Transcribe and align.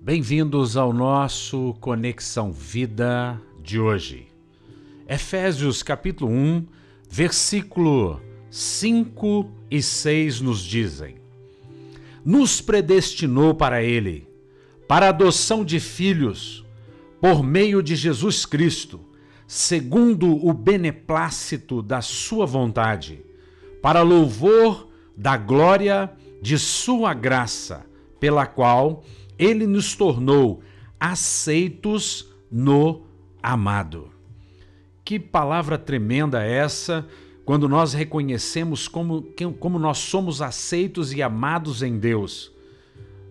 Bem-vindos 0.00 0.76
ao 0.76 0.92
nosso 0.92 1.74
Conexão 1.80 2.52
Vida 2.52 3.40
de 3.62 3.80
hoje. 3.80 4.28
Efésios 5.08 5.82
capítulo 5.82 6.30
1, 6.30 6.66
versículo 7.10 8.20
5 8.50 9.50
e 9.70 9.82
6 9.82 10.42
nos 10.42 10.62
dizem: 10.62 11.16
Nos 12.24 12.60
predestinou 12.60 13.54
para 13.54 13.82
ele, 13.82 14.28
para 14.86 15.08
adoção 15.08 15.64
de 15.64 15.80
filhos, 15.80 16.64
por 17.20 17.42
meio 17.42 17.82
de 17.82 17.96
Jesus 17.96 18.46
Cristo, 18.46 19.00
segundo 19.46 20.46
o 20.46 20.52
beneplácito 20.52 21.82
da 21.82 22.00
sua 22.00 22.46
vontade, 22.46 23.24
para 23.82 24.02
louvor 24.02 24.88
da 25.16 25.36
glória 25.36 26.14
de 26.44 26.58
sua 26.58 27.14
graça, 27.14 27.86
pela 28.20 28.44
qual 28.46 29.02
ele 29.38 29.66
nos 29.66 29.94
tornou 29.94 30.62
aceitos 31.00 32.28
no 32.50 33.06
amado. 33.42 34.10
Que 35.02 35.18
palavra 35.18 35.78
tremenda 35.78 36.44
é 36.44 36.52
essa 36.52 37.08
quando 37.46 37.66
nós 37.66 37.94
reconhecemos 37.94 38.86
como, 38.86 39.26
como 39.58 39.78
nós 39.78 39.96
somos 39.96 40.42
aceitos 40.42 41.14
e 41.14 41.22
amados 41.22 41.82
em 41.82 41.98
Deus. 41.98 42.52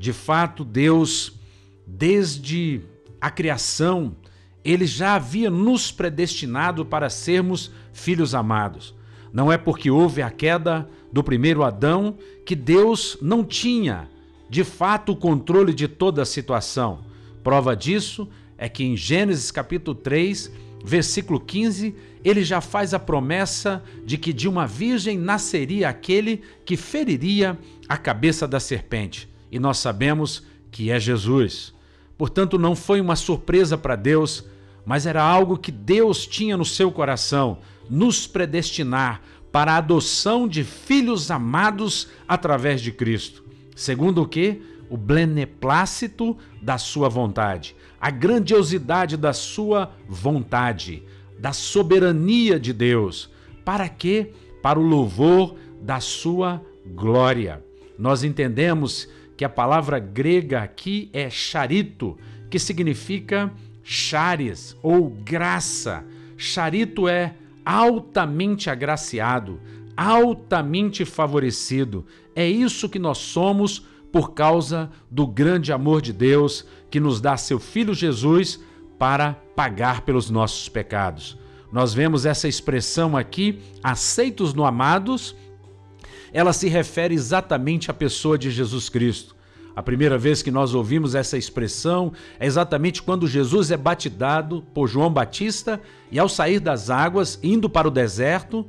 De 0.00 0.12
fato, 0.12 0.64
Deus, 0.64 1.38
desde 1.86 2.80
a 3.20 3.30
criação, 3.30 4.16
ele 4.64 4.84
já 4.84 5.14
havia 5.14 5.48
nos 5.48 5.92
predestinado 5.92 6.84
para 6.84 7.08
sermos 7.08 7.70
filhos 7.92 8.34
amados. 8.34 8.96
Não 9.32 9.52
é 9.52 9.58
porque 9.58 9.90
houve 9.90 10.22
a 10.22 10.30
queda 10.30 10.88
do 11.12 11.22
primeiro 11.22 11.62
Adão 11.62 12.16
que 12.44 12.54
Deus 12.54 13.18
não 13.20 13.44
tinha 13.44 14.08
de 14.48 14.64
fato 14.64 15.12
o 15.12 15.16
controle 15.16 15.74
de 15.74 15.88
toda 15.88 16.22
a 16.22 16.26
situação. 16.26 17.00
Prova 17.42 17.76
disso 17.76 18.28
é 18.56 18.68
que 18.68 18.84
em 18.84 18.96
Gênesis 18.96 19.50
capítulo 19.50 19.94
3, 19.94 20.50
versículo 20.84 21.40
15, 21.40 21.94
ele 22.24 22.42
já 22.42 22.60
faz 22.60 22.94
a 22.94 22.98
promessa 22.98 23.82
de 24.04 24.16
que 24.16 24.32
de 24.32 24.48
uma 24.48 24.66
virgem 24.66 25.18
nasceria 25.18 25.88
aquele 25.88 26.42
que 26.64 26.76
feriria 26.76 27.58
a 27.88 27.96
cabeça 27.96 28.48
da 28.48 28.58
serpente. 28.58 29.28
E 29.50 29.58
nós 29.58 29.78
sabemos 29.78 30.42
que 30.70 30.90
é 30.90 30.98
Jesus. 30.98 31.72
Portanto, 32.18 32.58
não 32.58 32.74
foi 32.74 33.00
uma 33.00 33.16
surpresa 33.16 33.76
para 33.76 33.94
Deus, 33.94 34.44
mas 34.84 35.06
era 35.06 35.22
algo 35.22 35.58
que 35.58 35.70
Deus 35.70 36.26
tinha 36.26 36.56
no 36.56 36.64
seu 36.64 36.90
coração 36.90 37.58
nos 37.88 38.26
predestinar 38.26 39.20
para 39.52 39.72
a 39.72 39.76
adoção 39.78 40.46
de 40.46 40.64
filhos 40.64 41.30
amados 41.30 42.08
através 42.28 42.80
de 42.80 42.92
Cristo. 42.92 43.44
Segundo 43.74 44.22
o 44.22 44.28
que? 44.28 44.60
O 44.88 44.96
beneplácito 44.96 46.36
da 46.62 46.78
sua 46.78 47.08
vontade, 47.08 47.74
a 48.00 48.10
grandiosidade 48.10 49.16
da 49.16 49.32
sua 49.32 49.92
vontade, 50.08 51.02
da 51.38 51.52
soberania 51.52 52.60
de 52.60 52.72
Deus. 52.72 53.30
Para 53.64 53.88
quê? 53.88 54.32
Para 54.62 54.78
o 54.78 54.82
louvor 54.82 55.56
da 55.80 56.00
sua 56.00 56.62
glória. 56.86 57.64
Nós 57.98 58.22
entendemos 58.22 59.08
que 59.36 59.44
a 59.44 59.48
palavra 59.48 59.98
grega 59.98 60.62
aqui 60.62 61.10
é 61.12 61.28
charito, 61.28 62.16
que 62.50 62.58
significa 62.58 63.52
chares 63.82 64.76
ou 64.82 65.10
graça. 65.10 66.04
Charito 66.36 67.08
é 67.08 67.34
altamente 67.66 68.70
agraciado, 68.70 69.60
altamente 69.96 71.04
favorecido. 71.04 72.06
É 72.34 72.48
isso 72.48 72.88
que 72.88 72.98
nós 72.98 73.18
somos 73.18 73.84
por 74.12 74.32
causa 74.32 74.88
do 75.10 75.26
grande 75.26 75.72
amor 75.72 76.00
de 76.00 76.12
Deus 76.12 76.64
que 76.88 77.00
nos 77.00 77.20
dá 77.20 77.36
seu 77.36 77.58
Filho 77.58 77.92
Jesus 77.92 78.60
para 78.98 79.34
pagar 79.54 80.02
pelos 80.02 80.30
nossos 80.30 80.68
pecados. 80.68 81.36
Nós 81.72 81.92
vemos 81.92 82.24
essa 82.24 82.48
expressão 82.48 83.16
aqui, 83.16 83.60
aceitos 83.82 84.54
no 84.54 84.64
amados, 84.64 85.34
ela 86.32 86.52
se 86.52 86.68
refere 86.68 87.14
exatamente 87.14 87.90
à 87.90 87.94
pessoa 87.94 88.38
de 88.38 88.50
Jesus 88.50 88.88
Cristo. 88.88 89.35
A 89.76 89.82
primeira 89.82 90.16
vez 90.16 90.40
que 90.40 90.50
nós 90.50 90.72
ouvimos 90.72 91.14
essa 91.14 91.36
expressão 91.36 92.10
é 92.40 92.46
exatamente 92.46 93.02
quando 93.02 93.28
Jesus 93.28 93.70
é 93.70 93.76
batizado 93.76 94.64
por 94.72 94.88
João 94.88 95.12
Batista 95.12 95.78
e, 96.10 96.18
ao 96.18 96.30
sair 96.30 96.60
das 96.60 96.88
águas, 96.88 97.38
indo 97.42 97.68
para 97.68 97.86
o 97.86 97.90
deserto, 97.90 98.66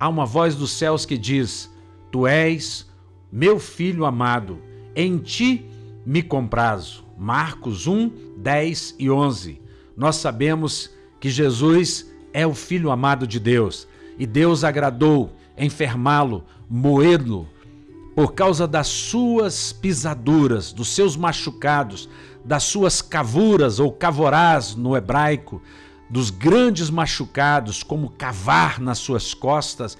há 0.00 0.08
uma 0.08 0.24
voz 0.24 0.56
dos 0.56 0.72
céus 0.72 1.04
que 1.04 1.18
diz: 1.18 1.70
Tu 2.10 2.26
és 2.26 2.90
meu 3.30 3.60
filho 3.60 4.06
amado, 4.06 4.60
em 4.96 5.18
ti 5.18 5.66
me 6.06 6.22
comprazo. 6.22 7.04
Marcos 7.18 7.86
1, 7.86 8.10
10 8.38 8.96
e 8.98 9.10
11. 9.10 9.60
Nós 9.94 10.16
sabemos 10.16 10.90
que 11.20 11.28
Jesus 11.28 12.10
é 12.32 12.46
o 12.46 12.54
filho 12.54 12.90
amado 12.90 13.26
de 13.26 13.38
Deus 13.38 13.86
e 14.18 14.26
Deus 14.26 14.64
agradou 14.64 15.32
enfermá-lo, 15.56 16.44
moê-lo, 16.68 17.46
por 18.14 18.34
causa 18.34 18.66
das 18.66 18.86
suas 18.86 19.72
pisaduras, 19.72 20.72
dos 20.72 20.88
seus 20.88 21.16
machucados, 21.16 22.08
das 22.44 22.62
suas 22.62 23.02
cavuras 23.02 23.80
ou 23.80 23.90
cavorás 23.90 24.74
no 24.74 24.96
hebraico, 24.96 25.60
dos 26.08 26.30
grandes 26.30 26.90
machucados, 26.90 27.82
como 27.82 28.10
cavar 28.10 28.80
nas 28.80 28.98
suas 28.98 29.34
costas, 29.34 29.98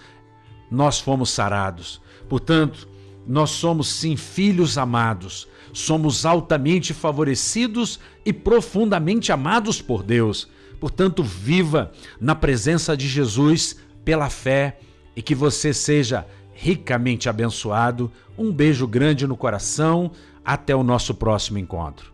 nós 0.70 1.00
fomos 1.00 1.30
sarados. 1.30 2.00
Portanto, 2.28 2.88
nós 3.26 3.50
somos 3.50 3.88
sim 3.88 4.16
filhos 4.16 4.76
amados, 4.78 5.48
somos 5.72 6.24
altamente 6.24 6.92
favorecidos 6.94 7.98
e 8.24 8.32
profundamente 8.32 9.32
amados 9.32 9.80
por 9.82 10.02
Deus. 10.02 10.48
Portanto, 10.78 11.22
viva 11.22 11.90
na 12.20 12.34
presença 12.34 12.96
de 12.96 13.08
Jesus 13.08 13.76
pela 14.04 14.28
fé 14.28 14.78
e 15.16 15.22
que 15.22 15.34
você 15.34 15.72
seja 15.72 16.26
ricamente 16.54 17.28
abençoado. 17.28 18.10
Um 18.38 18.52
beijo 18.52 18.86
grande 18.86 19.26
no 19.26 19.36
coração. 19.36 20.10
Até 20.44 20.74
o 20.74 20.82
nosso 20.82 21.14
próximo 21.14 21.58
encontro. 21.58 22.13